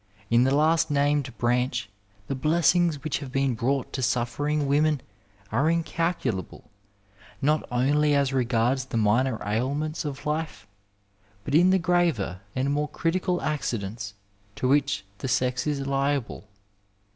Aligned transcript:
In 0.31 0.45
the 0.45 0.55
last 0.55 0.89
named 0.89 1.31
branch 1.37 1.87
the 2.25 2.33
blessings 2.33 3.03
which 3.03 3.19
have 3.19 3.31
been 3.31 3.53
brought 3.53 3.93
to 3.93 4.01
suffering 4.01 4.65
women 4.65 4.99
are 5.51 5.69
incalculable, 5.69 6.71
not 7.39 7.63
only 7.71 8.15
as 8.15 8.33
regards 8.33 8.85
the 8.85 8.97
minor 8.97 9.37
ailments 9.45 10.03
of 10.03 10.25
life, 10.25 10.65
but 11.45 11.53
in 11.53 11.69
the 11.69 11.77
graver 11.77 12.41
and 12.55 12.73
more 12.73 12.89
critical 12.89 13.43
accidents 13.43 14.15
to 14.55 14.67
which 14.67 15.05
the 15.19 15.27
sex 15.27 15.67
is 15.67 15.85
liable. 15.85 16.47